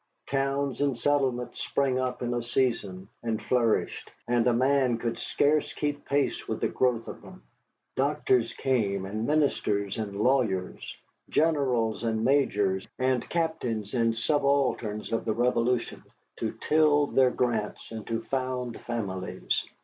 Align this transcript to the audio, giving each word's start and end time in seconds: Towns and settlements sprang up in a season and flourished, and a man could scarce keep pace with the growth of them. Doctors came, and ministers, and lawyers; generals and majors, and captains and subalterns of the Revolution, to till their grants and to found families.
Towns 0.31 0.81
and 0.81 0.97
settlements 0.97 1.63
sprang 1.63 1.99
up 1.99 2.23
in 2.23 2.33
a 2.33 2.41
season 2.41 3.07
and 3.21 3.39
flourished, 3.39 4.09
and 4.27 4.47
a 4.47 4.51
man 4.51 4.97
could 4.97 5.19
scarce 5.19 5.73
keep 5.73 6.05
pace 6.05 6.47
with 6.47 6.59
the 6.59 6.67
growth 6.69 7.07
of 7.07 7.21
them. 7.21 7.43
Doctors 7.95 8.51
came, 8.55 9.05
and 9.05 9.27
ministers, 9.27 9.99
and 9.99 10.19
lawyers; 10.19 10.97
generals 11.29 12.03
and 12.03 12.25
majors, 12.25 12.87
and 12.97 13.29
captains 13.29 13.93
and 13.93 14.17
subalterns 14.17 15.11
of 15.11 15.23
the 15.23 15.33
Revolution, 15.35 16.01
to 16.37 16.51
till 16.61 17.05
their 17.05 17.29
grants 17.29 17.91
and 17.91 18.07
to 18.07 18.23
found 18.23 18.81
families. 18.81 19.65